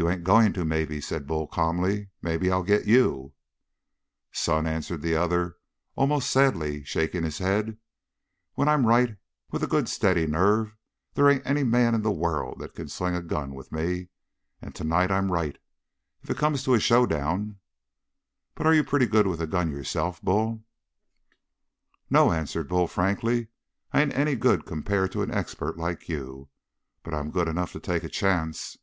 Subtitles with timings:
[0.00, 2.10] "You ain't going to, maybe," said Bull calmly.
[2.22, 3.32] "Maybe I'll get to you."
[4.30, 5.56] "Son," answered the other
[5.96, 7.78] almost sadly, shaking his head,
[8.54, 9.16] "when I'm right,
[9.50, 10.76] with a good, steady nerve,
[11.14, 14.10] they ain't any man in the world that can sling a gun with me.
[14.62, 15.58] And tonight I'm right.
[16.22, 17.58] If it comes to a showdown
[18.54, 20.62] but are you pretty good with a gun yourself, Bull?"
[22.08, 23.48] "No," answered Bull frankly.
[23.92, 26.50] "I ain't any good compared to an expert like you.
[27.02, 28.78] But I'm good enough to take a chance."